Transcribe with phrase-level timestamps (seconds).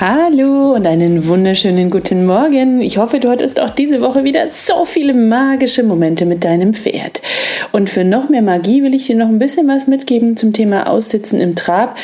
[0.00, 2.80] Hallo und einen wunderschönen guten Morgen.
[2.80, 7.20] Ich hoffe, du hattest auch diese Woche wieder so viele magische Momente mit deinem Pferd.
[7.72, 10.86] Und für noch mehr Magie will ich dir noch ein bisschen was mitgeben zum Thema
[10.86, 11.98] Aussitzen im Trab.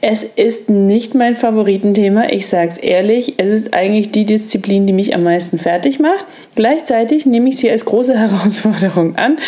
[0.00, 3.34] Es ist nicht mein Favoritenthema, ich sag's ehrlich.
[3.38, 6.26] Es ist eigentlich die Disziplin, die mich am meisten fertig macht.
[6.54, 9.38] Gleichzeitig nehme ich sie als große Herausforderung an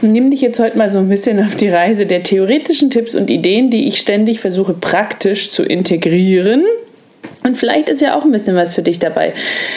[0.00, 3.16] und nehme dich jetzt heute mal so ein bisschen auf die Reise der theoretischen Tipps
[3.16, 6.62] und Ideen, die ich ständig versuche praktisch zu integrieren
[7.42, 9.32] und vielleicht ist ja auch ein bisschen was für dich dabei.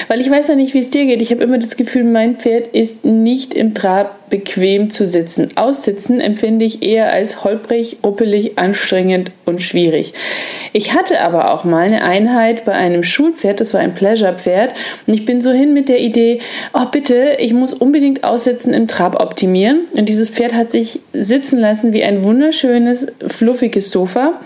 [0.07, 1.21] Weil ich weiß ja nicht, wie es dir geht.
[1.21, 5.49] Ich habe immer das Gefühl, mein Pferd ist nicht im Trab bequem zu sitzen.
[5.55, 10.13] Aussitzen empfinde ich eher als holprig, ruppelig, anstrengend und schwierig.
[10.73, 14.73] Ich hatte aber auch mal eine Einheit bei einem Schulpferd, das war ein Pleasure-Pferd,
[15.05, 16.39] und ich bin so hin mit der Idee,
[16.73, 19.81] oh bitte, ich muss unbedingt Aussitzen im Trab optimieren.
[19.93, 24.39] Und dieses Pferd hat sich sitzen lassen wie ein wunderschönes, fluffiges Sofa.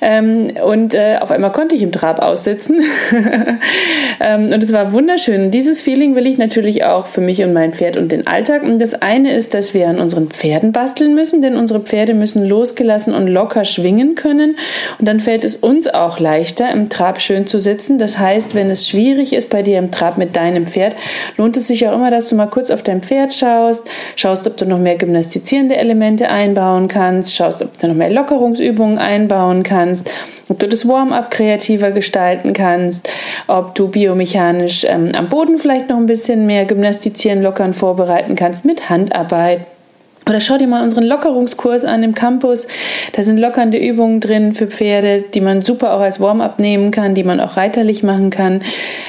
[0.00, 2.82] Ähm, und äh, auf einmal konnte ich im Trab aussitzen.
[4.20, 5.50] ähm, und es war wunderschön.
[5.50, 8.62] Dieses Feeling will ich natürlich auch für mich und mein Pferd und den Alltag.
[8.62, 12.14] Und das eine eine ist, dass wir an unseren Pferden basteln müssen, denn unsere Pferde
[12.14, 14.56] müssen losgelassen und locker schwingen können.
[14.98, 17.98] Und dann fällt es uns auch leichter, im Trab schön zu sitzen.
[17.98, 20.96] Das heißt, wenn es schwierig ist bei dir im Trab mit deinem Pferd,
[21.36, 24.56] lohnt es sich auch immer, dass du mal kurz auf dein Pferd schaust, schaust, ob
[24.56, 30.10] du noch mehr gymnastizierende Elemente einbauen kannst, schaust, ob du noch mehr Lockerungsübungen einbauen kannst
[30.50, 33.08] ob du das Warm-up kreativer gestalten kannst,
[33.46, 38.64] ob du biomechanisch ähm, am Boden vielleicht noch ein bisschen mehr gymnastizieren, lockern, vorbereiten kannst
[38.64, 39.60] mit Handarbeit.
[40.30, 42.68] Oder schau dir mal unseren Lockerungskurs an im Campus.
[43.14, 47.16] Da sind lockernde Übungen drin für Pferde, die man super auch als Warm-up nehmen kann,
[47.16, 48.62] die man auch reiterlich machen kann.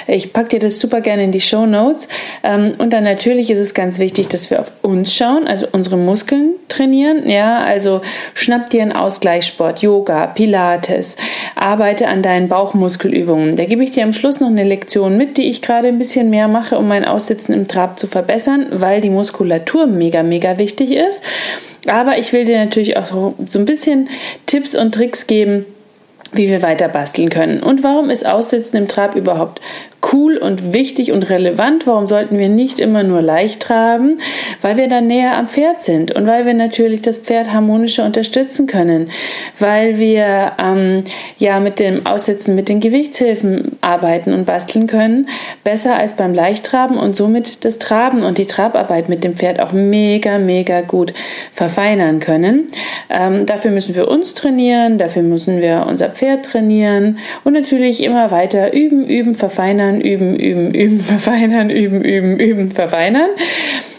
[0.08, 2.08] Ich packe dir das super gerne in die Show Notes.
[2.44, 5.96] Ähm, und dann natürlich ist es ganz wichtig, dass wir auf uns schauen, also unsere
[5.96, 7.30] Muskeln trainieren.
[7.30, 8.02] Ja, also
[8.34, 11.18] schnapp dir einen Ausgleichssport, Yoga, Pilates,
[11.56, 13.58] arbeite an deinen Bauchmuskelübungen.
[13.58, 16.32] Da gebe ich dir am Schluss noch eine Lektion mit, die ich gerade ein bisschen
[16.32, 20.92] mehr mache, um mein Aussitzen im Trab zu verbessern, weil die Muskulatur mega, mega wichtig
[20.92, 21.11] ist.
[21.88, 24.10] Aber ich will dir natürlich auch so ein bisschen
[24.46, 25.66] Tipps und Tricks geben,
[26.32, 27.62] wie wir weiter basteln können.
[27.62, 29.62] Und warum ist Aussitzen im Trab überhaupt
[30.14, 31.88] cool und wichtig und relevant.
[31.88, 34.18] Warum sollten wir nicht immer nur leicht traben?
[34.62, 38.68] Weil wir dann näher am Pferd sind und weil wir natürlich das Pferd harmonischer unterstützen
[38.68, 39.10] können,
[39.60, 41.04] weil wir ähm,
[41.38, 45.30] ja mit dem Aussetzen, mit den Gewichtshilfen arbeiten und basteln können,
[45.64, 49.72] besser als beim Leichttraben und somit das Traben und die Trabarbeit mit dem Pferd auch
[49.72, 51.14] mega, mega gut
[51.54, 52.68] verfeinern können.
[53.10, 58.32] Ähm, dafür müssen wir uns trainieren, dafür müssen wir unser Pferd trainieren und natürlich immer
[58.32, 63.30] weiter üben, üben, verfeinern verfeinern, üben, üben, üben, verfeinern, üben, üben, üben, verfeinern.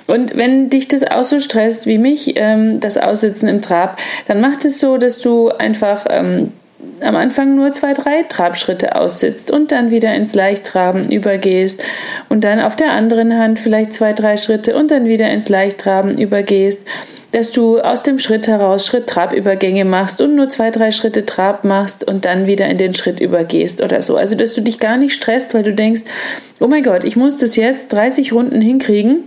[0.06, 4.40] Und wenn dich das auch so stresst wie mich, ähm, das Aussitzen im Trab, dann
[4.40, 6.52] macht es so, dass du einfach ähm,
[7.00, 11.82] am Anfang nur zwei, drei Trabschritte aussitzt und dann wieder ins Leichttraben übergehst
[12.28, 16.18] und dann auf der anderen Hand vielleicht zwei, drei Schritte und dann wieder ins Leichttraben
[16.18, 16.80] übergehst
[17.32, 22.06] dass du aus dem Schritt heraus Schritt-Trab-Übergänge machst und nur zwei, drei Schritte Trab machst
[22.06, 24.16] und dann wieder in den Schritt übergehst oder so.
[24.16, 26.02] Also, dass du dich gar nicht stresst, weil du denkst,
[26.60, 29.24] oh mein Gott, ich muss das jetzt 30 Runden hinkriegen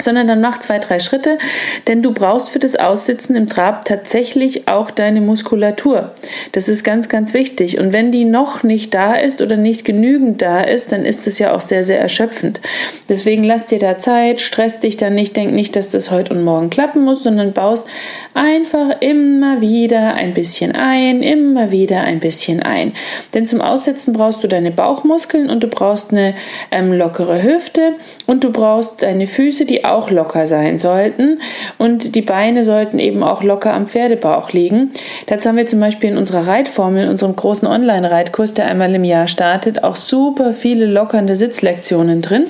[0.00, 1.38] sondern dann mach zwei, drei Schritte,
[1.86, 6.12] denn du brauchst für das Aussitzen im Trab tatsächlich auch deine Muskulatur.
[6.52, 7.78] Das ist ganz, ganz wichtig.
[7.78, 11.38] Und wenn die noch nicht da ist oder nicht genügend da ist, dann ist es
[11.38, 12.60] ja auch sehr, sehr erschöpfend.
[13.08, 16.42] Deswegen lass dir da Zeit, stress dich dann nicht, denk nicht, dass das heute und
[16.42, 17.86] morgen klappen muss, sondern baust
[18.34, 22.92] einfach immer wieder ein bisschen ein, immer wieder ein bisschen ein.
[23.32, 26.34] Denn zum Aussitzen brauchst du deine Bauchmuskeln und du brauchst eine
[26.72, 27.92] ähm, lockere Hüfte
[28.26, 31.40] und du brauchst deine Füße, die auch locker sein sollten.
[31.78, 34.92] Und die Beine sollten eben auch locker am Pferdebauch liegen.
[35.26, 39.04] Dazu haben wir zum Beispiel in unserer Reitformel, in unserem großen Online-Reitkurs, der einmal im
[39.04, 42.46] Jahr startet, auch super viele lockernde Sitzlektionen drin.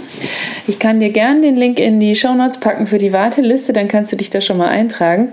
[0.66, 3.88] Ich kann dir gerne den Link in die Show Notes packen für die Warteliste, dann
[3.88, 5.32] kannst du dich da schon mal eintragen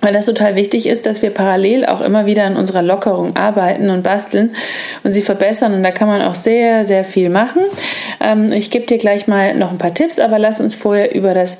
[0.00, 3.90] weil das total wichtig ist, dass wir parallel auch immer wieder an unserer Lockerung arbeiten
[3.90, 4.54] und basteln
[5.02, 5.74] und sie verbessern.
[5.74, 7.62] Und da kann man auch sehr, sehr viel machen.
[8.20, 11.34] Ähm, ich gebe dir gleich mal noch ein paar Tipps, aber lass uns vorher über
[11.34, 11.58] das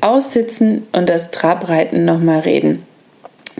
[0.00, 2.86] Aussitzen und das Trabreiten nochmal reden.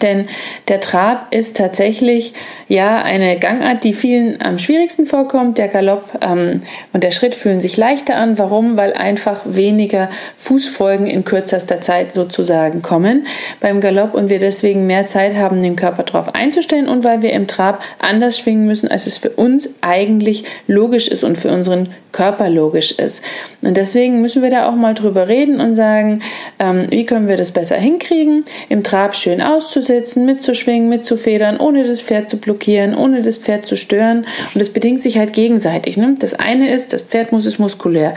[0.03, 0.29] Denn
[0.69, 2.33] der Trab ist tatsächlich
[2.69, 5.59] ja eine Gangart, die vielen am schwierigsten vorkommt.
[5.59, 8.39] Der Galopp ähm, und der Schritt fühlen sich leichter an.
[8.39, 8.77] Warum?
[8.77, 10.09] Weil einfach weniger
[10.39, 13.27] Fußfolgen in kürzester Zeit sozusagen kommen
[13.61, 17.33] beim Galopp und wir deswegen mehr Zeit haben, den Körper darauf einzustellen und weil wir
[17.33, 21.89] im Trab anders schwingen müssen, als es für uns eigentlich logisch ist und für unseren
[22.13, 23.23] Körper logisch ist.
[23.63, 26.23] Und deswegen müssen wir da auch mal drüber reden und sagen,
[26.59, 29.41] ähm, wie können wir das besser hinkriegen, im Trab schön
[29.81, 34.27] auszusitzen, mitzuschwingen, mitzufedern, ohne das Pferd zu blockieren, ohne das Pferd zu stören.
[34.55, 35.97] Und das bedingt sich halt gegenseitig.
[35.97, 36.15] Ne?
[36.19, 38.15] Das eine ist, das Pferd muss es muskulär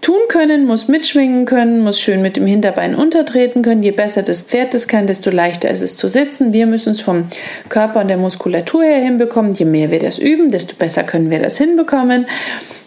[0.00, 3.82] tun können, muss mitschwingen können, muss schön mit dem Hinterbein untertreten können.
[3.82, 6.52] Je besser das Pferd das kann, desto leichter ist es zu sitzen.
[6.52, 7.24] Wir müssen es vom
[7.70, 9.54] Körper und der Muskulatur her hinbekommen.
[9.54, 12.26] Je mehr wir das üben, desto besser können wir das hinbekommen.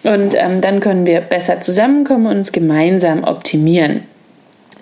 [0.03, 4.03] Und ähm, dann können wir besser zusammenkommen und uns gemeinsam optimieren.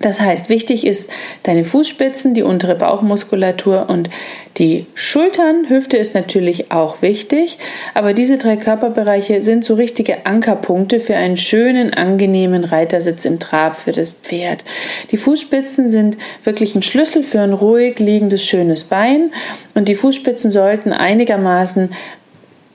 [0.01, 1.09] Das heißt, wichtig ist
[1.43, 4.09] deine Fußspitzen, die untere Bauchmuskulatur und
[4.57, 5.69] die Schultern.
[5.69, 7.57] Hüfte ist natürlich auch wichtig,
[7.93, 13.77] aber diese drei Körperbereiche sind so richtige Ankerpunkte für einen schönen, angenehmen Reitersitz im Trab
[13.77, 14.63] für das Pferd.
[15.11, 19.31] Die Fußspitzen sind wirklich ein Schlüssel für ein ruhig liegendes, schönes Bein
[19.75, 21.89] und die Fußspitzen sollten einigermaßen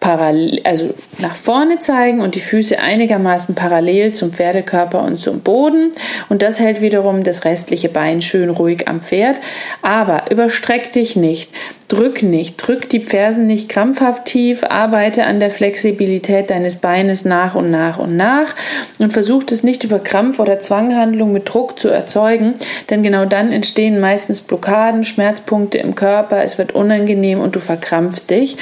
[0.00, 5.93] parallel, also nach vorne zeigen und die Füße einigermaßen parallel zum Pferdekörper und zum Boden.
[6.29, 9.37] Und das hält wiederum das restliche Bein schön ruhig am Pferd.
[9.82, 11.50] Aber überstreck dich nicht,
[11.88, 17.55] drück nicht, drück die Fersen nicht krampfhaft tief, arbeite an der Flexibilität deines Beines nach
[17.55, 18.55] und nach und nach
[18.99, 22.55] und versuch es nicht über Krampf oder Zwanghandlung mit Druck zu erzeugen,
[22.88, 28.31] denn genau dann entstehen meistens Blockaden, Schmerzpunkte im Körper, es wird unangenehm und du verkrampfst
[28.31, 28.56] dich.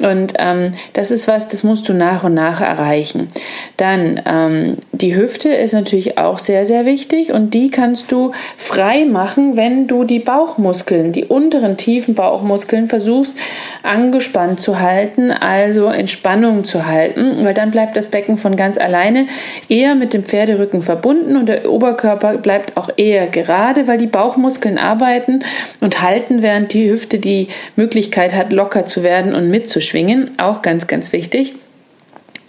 [0.00, 3.28] Und ähm, das ist was, das musst du nach und nach erreichen.
[3.76, 9.04] Dann ähm, die Hüfte ist natürlich auch sehr, sehr wichtig und die kannst du frei
[9.04, 13.36] machen, wenn du die Bauchmuskeln, die unteren tiefen Bauchmuskeln versuchst
[13.82, 19.26] angespannt zu halten, also Entspannung zu halten, weil dann bleibt das Becken von ganz alleine
[19.68, 24.78] eher mit dem Pferderücken verbunden und der Oberkörper bleibt auch eher gerade, weil die Bauchmuskeln
[24.78, 25.40] arbeiten
[25.80, 30.62] und halten, während die Hüfte die Möglichkeit hat, locker zu werden und mitzuschwingen schwingen, auch
[30.62, 31.54] ganz, ganz wichtig.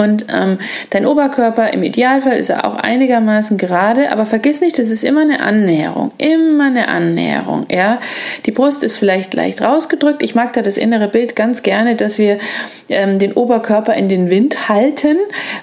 [0.01, 0.57] Und ähm,
[0.89, 5.21] dein Oberkörper, im Idealfall ist er auch einigermaßen gerade, aber vergiss nicht, das ist immer
[5.21, 7.67] eine Annäherung, immer eine Annäherung.
[7.71, 7.99] Ja,
[8.47, 10.23] die Brust ist vielleicht leicht rausgedrückt.
[10.23, 12.39] Ich mag da das innere Bild ganz gerne, dass wir
[12.89, 15.17] ähm, den Oberkörper in den Wind halten,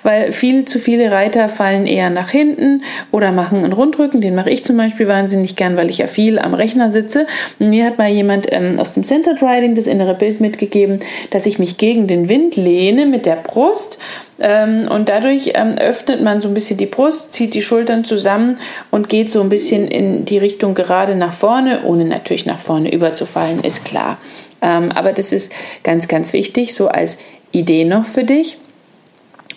[0.04, 4.20] weil viel zu viele Reiter fallen eher nach hinten oder machen einen Rundrücken.
[4.20, 7.26] Den mache ich zum Beispiel wahnsinnig gern, weil ich ja viel am Rechner sitze.
[7.58, 11.00] Und mir hat mal jemand ähm, aus dem Centered Riding das innere Bild mitgegeben,
[11.30, 13.98] dass ich mich gegen den Wind lehne mit der Brust
[14.40, 18.56] und dadurch ähm, öffnet man so ein bisschen die Brust, zieht die Schultern zusammen
[18.90, 22.92] und geht so ein bisschen in die Richtung gerade nach vorne, ohne natürlich nach vorne
[22.92, 24.18] überzufallen, ist klar.
[24.62, 25.52] Ähm, aber das ist
[25.82, 27.18] ganz, ganz wichtig, so als
[27.50, 28.58] Idee noch für dich.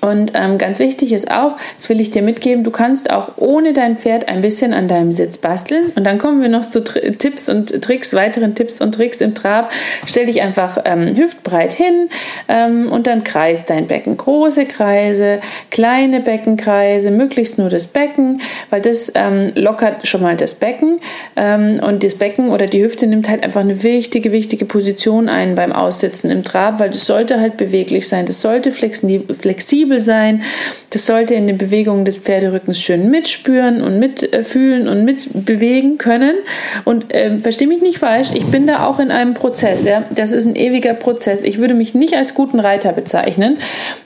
[0.01, 3.71] Und ähm, ganz wichtig ist auch, das will ich dir mitgeben, du kannst auch ohne
[3.71, 5.91] dein Pferd ein bisschen an deinem Sitz basteln.
[5.95, 9.35] Und dann kommen wir noch zu Tri Tipps und Tricks, weiteren Tipps und Tricks im
[9.35, 9.71] Trab.
[10.07, 12.09] Stell dich einfach ähm, hüftbreit hin
[12.47, 14.17] ähm, und dann kreist dein Becken.
[14.17, 15.39] Große Kreise,
[15.69, 20.99] kleine Beckenkreise, möglichst nur das Becken, weil das ähm, lockert schon mal das Becken.
[21.35, 25.53] Ähm, und das Becken oder die Hüfte nimmt halt einfach eine wichtige, wichtige Position ein
[25.53, 30.43] beim Aussitzen im Trab, weil das sollte halt beweglich sein, das sollte flexibel flexibel sein.
[30.89, 36.35] Das sollte in den Bewegungen des Pferderückens schön mitspüren und mitfühlen und mitbewegen können.
[36.83, 39.83] Und äh, verstehe mich nicht falsch, ich bin da auch in einem Prozess.
[39.83, 40.03] Ja?
[40.13, 41.43] Das ist ein ewiger Prozess.
[41.43, 43.57] Ich würde mich nicht als guten Reiter bezeichnen.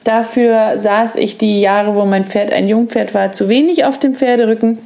[0.03, 4.13] Dafür saß ich die Jahre, wo mein Pferd ein Jungpferd war, zu wenig auf dem
[4.13, 4.77] Pferderücken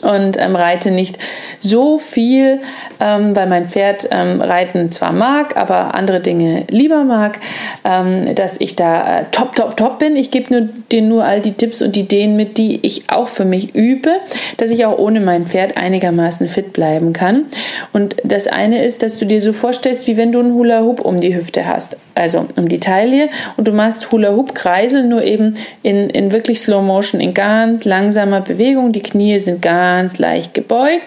[0.00, 1.18] und ähm, reite nicht
[1.58, 2.60] so viel,
[2.98, 7.38] ähm, weil mein Pferd ähm, Reiten zwar mag, aber andere Dinge lieber mag,
[7.84, 10.16] ähm, dass ich da äh, top, top, top bin.
[10.16, 13.44] Ich gebe nur, dir nur all die Tipps und Ideen mit, die ich auch für
[13.44, 14.10] mich übe,
[14.56, 17.44] dass ich auch ohne mein Pferd einigermaßen fit bleiben kann.
[17.92, 21.00] Und das eine ist, dass du dir so vorstellst, wie wenn du einen Hula Hoop
[21.00, 25.22] um die Hüfte hast, also um die Taille und du machst Hula Hoop Kreisel, nur
[25.22, 28.92] eben in, in wirklich Slow Motion, in ganz langsamer Bewegung.
[28.92, 31.06] Die Knie sind ganz ganz leicht gebeugt.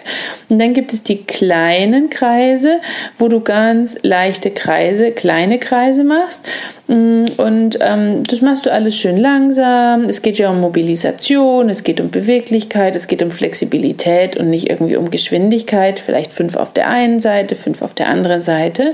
[0.49, 2.79] Und dann gibt es die kleinen Kreise,
[3.17, 6.47] wo du ganz leichte Kreise, kleine Kreise machst.
[6.87, 10.03] Mm, und ähm, das machst du alles schön langsam.
[10.03, 14.69] Es geht ja um Mobilisation, es geht um Beweglichkeit, es geht um Flexibilität und nicht
[14.69, 15.99] irgendwie um Geschwindigkeit.
[15.99, 18.93] Vielleicht fünf auf der einen Seite, fünf auf der anderen Seite.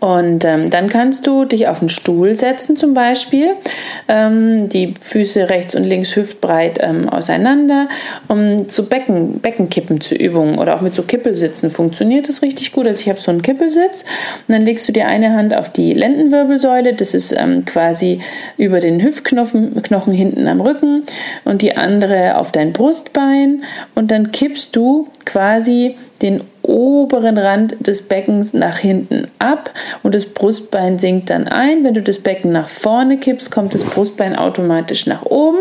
[0.00, 3.54] Und ähm, dann kannst du dich auf einen Stuhl setzen zum Beispiel,
[4.06, 7.88] ähm, die Füße rechts und links hüftbreit ähm, auseinander,
[8.28, 11.70] um zu Becken, Beckenkippen zu üben oder auch mit so Kippelsitzen.
[11.70, 12.86] Funktioniert das richtig gut.
[12.86, 14.04] Also ich habe so einen Kippelsitz.
[14.46, 18.20] Und dann legst du dir eine Hand auf die Lendenwirbelsäule, das ist ähm, quasi
[18.56, 21.04] über den Hüftknochen Knochen hinten am Rücken
[21.44, 23.64] und die andere auf dein Brustbein.
[23.94, 29.70] Und dann kippst du quasi den oberen Rand des Beckens nach hinten ab
[30.02, 31.82] und das Brustbein sinkt dann ein.
[31.82, 35.58] Wenn du das Becken nach vorne kippst, kommt das Brustbein automatisch nach oben.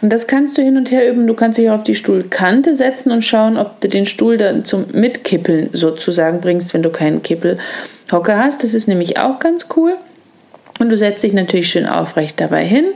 [0.00, 1.26] Und das kannst du hin und her üben.
[1.26, 4.86] Du kannst dich auf die Stuhlkante setzen und schauen, ob du den Stuhl dann zum
[4.92, 8.62] Mitkippeln sozusagen bringst, wenn du keinen Kippelhocker hast.
[8.62, 9.96] Das ist nämlich auch ganz cool.
[10.78, 12.86] Und du setzt dich natürlich schön aufrecht dabei hin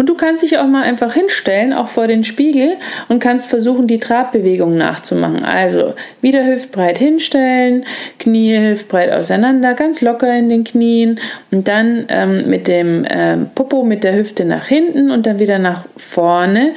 [0.00, 2.76] und du kannst dich auch mal einfach hinstellen, auch vor den Spiegel
[3.08, 5.44] und kannst versuchen, die Trabbewegung nachzumachen.
[5.44, 5.92] Also
[6.22, 7.84] wieder hüftbreit hinstellen,
[8.18, 13.82] Knie hüftbreit auseinander, ganz locker in den Knien und dann ähm, mit dem ähm, Popo
[13.82, 16.70] mit der Hüfte nach hinten und dann wieder nach vorne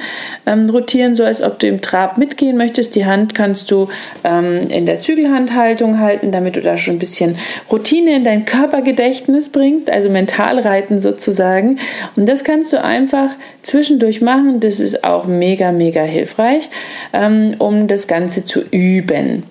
[0.44, 2.94] ähm, rotieren, so als ob du im Trab mitgehen möchtest.
[2.94, 3.88] Die Hand kannst du
[4.22, 7.38] ähm, in der Zügelhandhaltung halten, damit du da schon ein bisschen
[7.72, 11.78] Routine in dein Körpergedächtnis bringst, also mental reiten sozusagen.
[12.16, 14.60] Und das kannst du einfach einfach zwischendurch machen.
[14.60, 16.68] Das ist auch mega, mega hilfreich,
[17.12, 19.44] ähm, um das Ganze zu üben.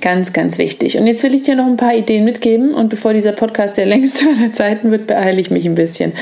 [0.00, 0.98] Ganz, ganz wichtig.
[0.98, 2.74] Und jetzt will ich dir noch ein paar Ideen mitgeben.
[2.74, 6.12] Und bevor dieser Podcast der längste aller Zeiten wird, beeile ich mich ein bisschen.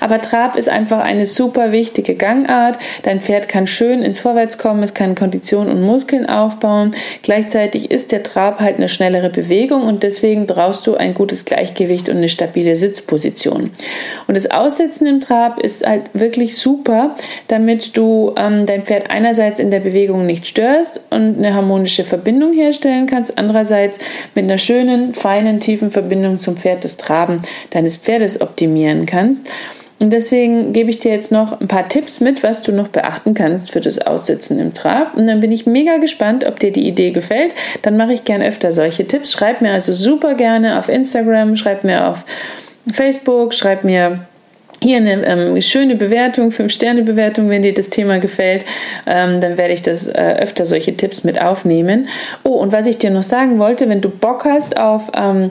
[0.00, 2.78] Aber Trab ist einfach eine super wichtige Gangart.
[3.02, 6.92] Dein Pferd kann schön ins Vorwärts kommen, es kann Kondition und Muskeln aufbauen.
[7.22, 12.08] Gleichzeitig ist der Trab halt eine schnellere Bewegung und deswegen brauchst du ein gutes Gleichgewicht
[12.08, 13.70] und eine stabile Sitzposition.
[14.28, 17.16] Und das Aussetzen im Trab ist halt wirklich super,
[17.48, 22.52] damit du ähm, dein Pferd einerseits in der Bewegung nicht störst und eine harmonische Verbindung
[22.52, 23.98] herstellen kannst kannst, andererseits
[24.34, 29.48] mit einer schönen, feinen, tiefen Verbindung zum Pferd das Traben deines Pferdes optimieren kannst.
[29.98, 33.32] Und deswegen gebe ich dir jetzt noch ein paar Tipps mit, was du noch beachten
[33.32, 35.16] kannst für das Aussitzen im Trab.
[35.16, 37.54] Und dann bin ich mega gespannt, ob dir die Idee gefällt.
[37.80, 39.32] Dann mache ich gern öfter solche Tipps.
[39.32, 42.26] Schreib mir also super gerne auf Instagram, schreib mir auf
[42.92, 44.20] Facebook, schreib mir
[44.86, 48.64] hier eine ähm, schöne Bewertung, 5-Sterne-Bewertung, wenn dir das Thema gefällt.
[49.06, 52.08] Ähm, dann werde ich das äh, öfter solche Tipps mit aufnehmen.
[52.44, 55.50] Oh, und was ich dir noch sagen wollte, wenn du Bock hast auf ähm,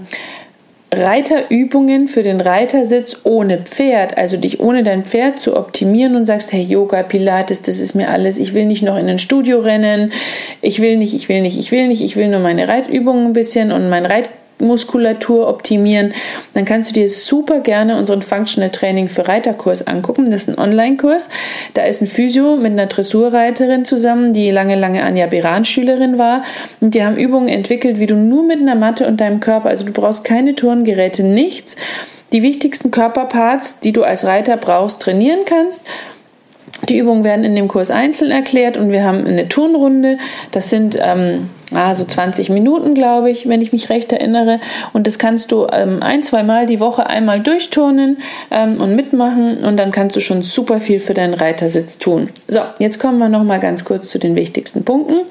[0.94, 6.54] Reiterübungen für den Reitersitz ohne Pferd, also dich ohne dein Pferd zu optimieren und sagst,
[6.54, 10.14] hey, Yoga, Pilates, das ist mir alles, ich will nicht noch in ein Studio rennen,
[10.62, 13.34] ich will nicht, ich will nicht, ich will nicht, ich will nur meine Reitübungen ein
[13.34, 16.14] bisschen und mein Reit Muskulatur optimieren,
[16.54, 20.30] dann kannst du dir super gerne unseren Functional Training für Reiterkurs angucken.
[20.32, 21.30] Das ist ein Online-Kurs.
[21.74, 26.44] Da ist ein Physio mit einer Dressurreiterin zusammen, die lange, lange Anja Beran-Schülerin war.
[26.82, 29.86] Und die haben Übungen entwickelt, wie du nur mit einer Matte und deinem Körper, also
[29.86, 31.76] du brauchst keine Turngeräte, nichts,
[32.32, 35.86] die wichtigsten Körperparts, die du als Reiter brauchst, trainieren kannst
[36.90, 40.18] die Übungen werden in dem Kurs einzeln erklärt und wir haben eine Turnrunde.
[40.52, 44.60] Das sind ähm, ah, so 20 Minuten, glaube ich, wenn ich mich recht erinnere.
[44.94, 48.18] Und das kannst du ähm, ein, zwei Mal die Woche einmal durchturnen
[48.52, 52.30] ähm, und mitmachen und dann kannst du schon super viel für deinen Reitersitz tun.
[52.48, 55.22] So, jetzt kommen wir noch mal ganz kurz zu den wichtigsten Punkten.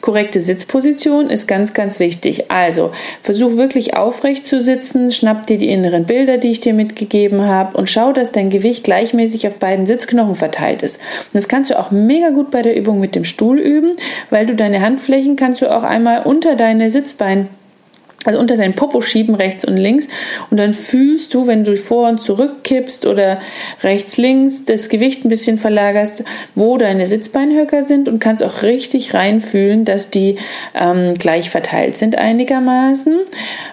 [0.00, 2.50] Korrekte Sitzposition ist ganz, ganz wichtig.
[2.50, 2.90] Also
[3.22, 7.76] versuch wirklich aufrecht zu sitzen, schnapp dir die inneren Bilder, die ich dir mitgegeben habe
[7.76, 11.00] und schau, dass dein Gewicht gleichmäßig auf beiden Sitzknochen verteilt ist.
[11.00, 13.92] Und das kannst du auch mega gut bei der Übung mit dem Stuhl üben,
[14.30, 17.48] weil du deine Handflächen kannst du auch einmal unter deine Sitzbein
[18.24, 20.08] also unter deinen Popo schieben, rechts und links.
[20.50, 23.38] Und dann fühlst du, wenn du vor und zurück kippst oder
[23.82, 26.24] rechts, links das Gewicht ein bisschen verlagerst,
[26.56, 30.36] wo deine Sitzbeinhöcker sind und kannst auch richtig reinfühlen, dass die
[30.74, 33.20] ähm, gleich verteilt sind einigermaßen.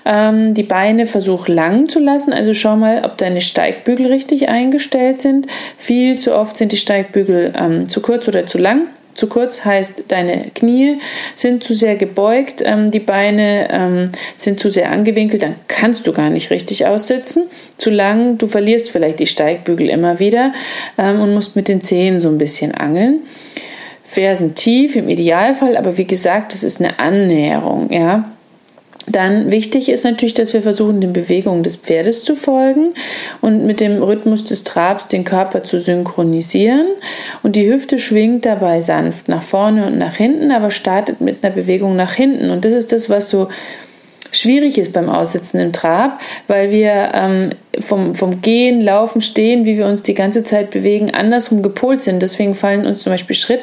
[0.05, 2.31] Ähm, die Beine versuch lang zu lassen.
[2.31, 5.47] Also schau mal, ob deine Steigbügel richtig eingestellt sind.
[5.75, 8.83] Viel zu oft sind die Steigbügel ähm, zu kurz oder zu lang.
[9.15, 10.99] Zu kurz heißt, deine Knie
[11.35, 16.11] sind zu sehr gebeugt, ähm, die Beine ähm, sind zu sehr angewinkelt, dann kannst du
[16.11, 17.43] gar nicht richtig aussitzen.
[17.77, 20.53] Zu lang, du verlierst vielleicht die Steigbügel immer wieder
[20.97, 23.21] ähm, und musst mit den Zehen so ein bisschen angeln.
[24.03, 28.34] Fersen tief im Idealfall, aber wie gesagt, das ist eine Annäherung, ja.
[29.07, 32.93] Dann wichtig ist natürlich, dass wir versuchen, den Bewegungen des Pferdes zu folgen
[33.41, 36.87] und mit dem Rhythmus des Trabs den Körper zu synchronisieren.
[37.43, 41.53] Und die Hüfte schwingt dabei sanft nach vorne und nach hinten, aber startet mit einer
[41.53, 42.49] Bewegung nach hinten.
[42.49, 43.47] Und das ist das, was so
[44.35, 47.49] schwierig ist beim Aussitzen im Trab, weil wir ähm,
[47.79, 52.21] vom, vom Gehen, Laufen, Stehen, wie wir uns die ganze Zeit bewegen, andersrum gepolt sind.
[52.21, 53.61] Deswegen fallen uns zum Beispiel Schritt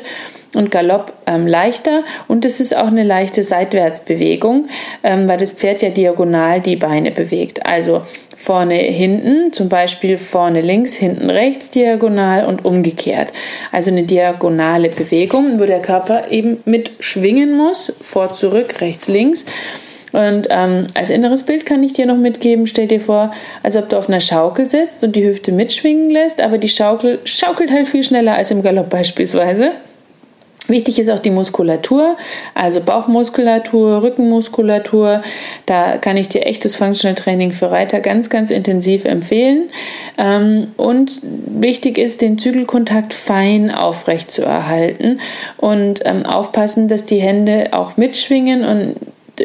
[0.55, 4.69] und Galopp ähm, leichter und es ist auch eine leichte Seitwärtsbewegung,
[5.03, 7.65] ähm, weil das Pferd ja diagonal die Beine bewegt.
[7.65, 8.03] Also
[8.37, 13.29] vorne hinten, zum Beispiel vorne links, hinten rechts diagonal und umgekehrt.
[13.71, 19.45] Also eine diagonale Bewegung, wo der Körper eben mit schwingen muss, vor, zurück, rechts, links.
[20.13, 23.89] Und ähm, als inneres Bild kann ich dir noch mitgeben, stell dir vor, als ob
[23.89, 27.89] du auf einer Schaukel sitzt und die Hüfte mitschwingen lässt, aber die Schaukel schaukelt halt
[27.89, 29.73] viel schneller als im Galopp beispielsweise.
[30.69, 32.17] Wichtig ist auch die Muskulatur,
[32.55, 35.23] also Bauchmuskulatur, Rückenmuskulatur.
[35.67, 39.71] Da kann ich dir echtes Functional Training für Reiter ganz, ganz intensiv empfehlen.
[40.19, 45.21] Ähm, und wichtig ist, den Zügelkontakt fein aufrecht zu erhalten
[45.57, 48.95] und ähm, aufpassen, dass die Hände auch mitschwingen und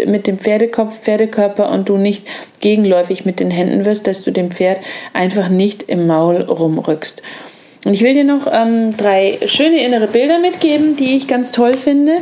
[0.05, 2.27] mit dem Pferdekopf, Pferdekörper und du nicht
[2.59, 4.79] gegenläufig mit den Händen wirst, dass du dem Pferd
[5.13, 7.21] einfach nicht im Maul rumrückst.
[7.85, 11.73] Und ich will dir noch ähm, drei schöne innere Bilder mitgeben, die ich ganz toll
[11.75, 12.17] finde,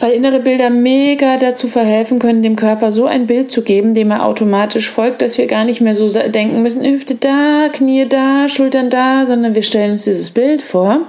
[0.00, 4.10] weil innere Bilder mega dazu verhelfen können, dem Körper so ein Bild zu geben, dem
[4.10, 8.48] er automatisch folgt, dass wir gar nicht mehr so denken müssen, Hüfte da, Knie da,
[8.48, 11.00] Schultern da, sondern wir stellen uns dieses Bild vor.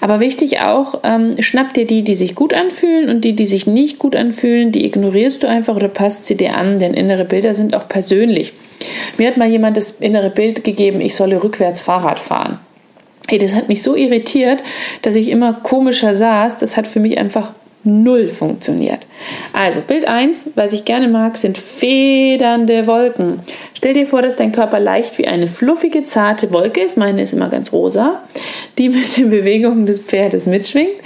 [0.00, 3.66] Aber wichtig auch, ähm, schnapp dir die, die sich gut anfühlen und die, die sich
[3.66, 7.54] nicht gut anfühlen, die ignorierst du einfach oder passt sie dir an, denn innere Bilder
[7.54, 8.52] sind auch persönlich.
[9.16, 12.58] Mir hat mal jemand das innere Bild gegeben, ich solle rückwärts Fahrrad fahren.
[13.30, 14.62] Ey, das hat mich so irritiert,
[15.02, 16.58] dass ich immer komischer saß.
[16.58, 17.52] Das hat für mich einfach
[17.84, 19.06] null funktioniert.
[19.52, 23.36] Also Bild 1, was ich gerne mag, sind federnde Wolken.
[23.74, 26.96] Stell dir vor, dass dein Körper leicht wie eine fluffige, zarte Wolke ist.
[26.96, 28.22] Meine ist immer ganz rosa,
[28.76, 30.96] die mit den Bewegungen des Pferdes mitschwingt.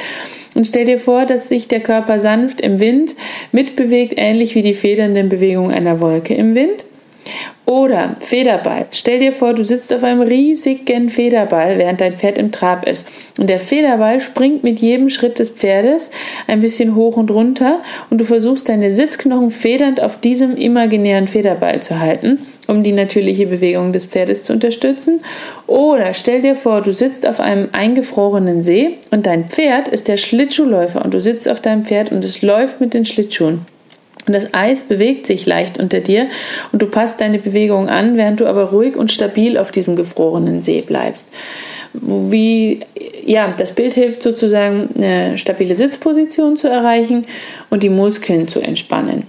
[0.55, 3.14] Und stell dir vor, dass sich der Körper sanft im Wind
[3.52, 6.85] mitbewegt, ähnlich wie die federnden Bewegungen einer Wolke im Wind.
[7.64, 8.87] Oder Federball.
[8.91, 13.09] Stell dir vor, du sitzt auf einem riesigen Federball, während dein Pferd im Trab ist.
[13.38, 16.11] Und der Federball springt mit jedem Schritt des Pferdes
[16.49, 21.81] ein bisschen hoch und runter und du versuchst deine Sitzknochen federnd auf diesem imaginären Federball
[21.81, 25.21] zu halten, um die natürliche Bewegung des Pferdes zu unterstützen.
[25.69, 30.17] Oder stell dir vor, du sitzt auf einem eingefrorenen See und dein Pferd ist der
[30.17, 33.67] Schlittschuhläufer und du sitzt auf deinem Pferd und es läuft mit den Schlittschuhen.
[34.26, 36.29] Und das Eis bewegt sich leicht unter dir
[36.71, 40.62] und du passt deine Bewegung an, während du aber ruhig und stabil auf diesem gefrorenen
[40.62, 41.29] See bleibst.
[41.93, 42.81] Wie,
[43.25, 47.26] ja, das Bild hilft sozusagen, eine stabile Sitzposition zu erreichen
[47.69, 49.25] und die Muskeln zu entspannen.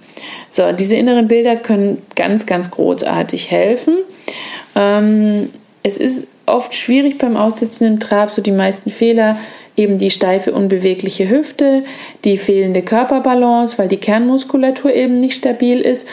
[0.50, 3.98] So, diese inneren Bilder können ganz, ganz großartig helfen.
[4.76, 5.50] Ähm,
[5.82, 9.38] es ist oft schwierig beim Aussitzen im Trab, so die meisten Fehler
[9.76, 11.84] eben die steife, unbewegliche Hüfte,
[12.24, 16.08] die fehlende Körperbalance, weil die Kernmuskulatur eben nicht stabil ist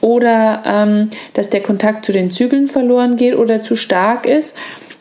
[0.00, 4.56] oder ähm, dass der Kontakt zu den Zügeln verloren geht oder zu stark ist.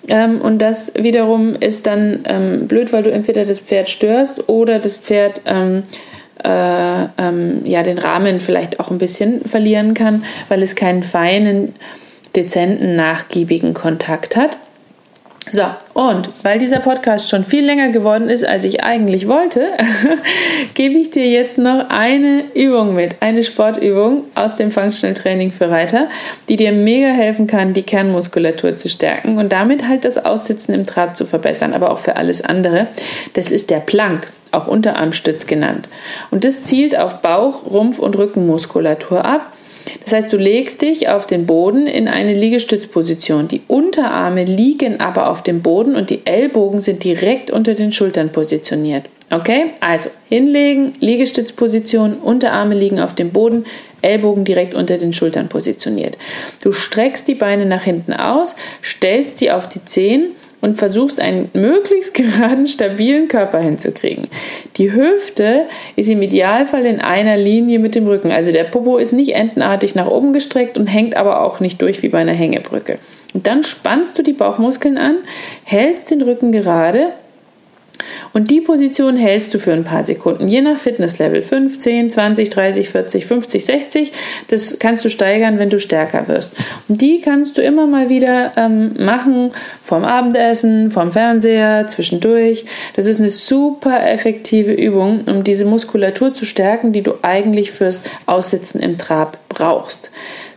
[0.08, 4.80] Ähm, und das wiederum ist dann ähm, blöd, weil du entweder das Pferd störst oder
[4.80, 5.84] das Pferd ähm,
[6.44, 11.74] äh, ähm, ja, den Rahmen vielleicht auch ein bisschen verlieren kann, weil es keinen feinen,
[12.36, 14.58] dezenten, nachgiebigen Kontakt hat.
[15.56, 15.64] So,
[15.94, 19.70] und weil dieser Podcast schon viel länger geworden ist, als ich eigentlich wollte,
[20.74, 25.70] gebe ich dir jetzt noch eine Übung mit, eine Sportübung aus dem Functional Training für
[25.72, 26.10] Reiter,
[26.50, 30.86] die dir mega helfen kann, die Kernmuskulatur zu stärken und damit halt das Aussitzen im
[30.86, 32.88] Trab zu verbessern, aber auch für alles andere.
[33.32, 35.88] Das ist der Plank, auch Unterarmstütz genannt.
[36.32, 39.55] Und das zielt auf Bauch, Rumpf und Rückenmuskulatur ab
[40.04, 43.48] das heißt, du legst dich auf den Boden in eine Liegestützposition.
[43.48, 48.32] Die Unterarme liegen aber auf dem Boden und die Ellbogen sind direkt unter den Schultern
[48.32, 49.06] positioniert.
[49.32, 53.66] Okay, also hinlegen, Liegestützposition, Unterarme liegen auf dem Boden,
[54.02, 56.16] Ellbogen direkt unter den Schultern positioniert.
[56.64, 61.50] Du streckst die Beine nach hinten aus, stellst sie auf die Zehen und versuchst einen
[61.54, 64.28] möglichst geraden, stabilen Körper hinzukriegen.
[64.78, 65.66] Die Hüfte
[65.96, 68.32] ist im Idealfall in einer Linie mit dem Rücken.
[68.32, 72.04] Also der Popo ist nicht entenartig nach oben gestreckt und hängt aber auch nicht durch
[72.04, 72.98] wie bei einer Hängebrücke.
[73.34, 75.18] Und dann spannst du die Bauchmuskeln an,
[75.64, 77.10] hältst den Rücken gerade
[78.34, 81.42] und die Position hältst du für ein paar Sekunden, je nach Fitnesslevel.
[81.42, 84.12] 15, 20, 30, 40, 50, 60.
[84.48, 86.56] Das kannst du steigern, wenn du stärker wirst.
[86.88, 89.52] Und die kannst du immer mal wieder ähm, machen,
[89.84, 92.66] vorm Abendessen, vorm Fernseher, zwischendurch.
[92.96, 98.04] Das ist eine super effektive Übung, um diese Muskulatur zu stärken, die du eigentlich fürs
[98.26, 100.12] Aussitzen im Trab brauchst.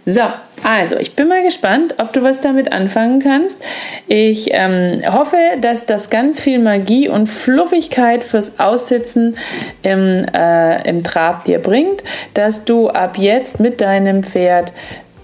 [0.07, 0.22] So,
[0.64, 3.62] Also, ich bin mal gespannt, ob du was damit anfangen kannst.
[4.07, 9.37] Ich ähm, hoffe, dass das ganz viel Magie und Fluffigkeit fürs Aussitzen
[9.83, 12.03] im, äh, im Trab dir bringt,
[12.35, 14.73] dass du ab jetzt mit deinem Pferd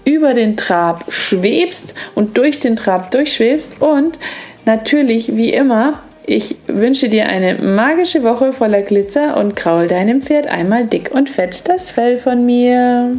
[0.05, 4.19] über den Trab schwebst und durch den Trab durchschwebst und
[4.65, 10.47] natürlich, wie immer, ich wünsche dir eine magische Woche voller Glitzer und kraul deinem Pferd
[10.47, 13.15] einmal dick und fett das Fell von mir.